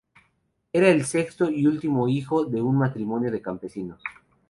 [0.73, 4.01] Era el sexto y último hijo de un matrimonio de campesinos.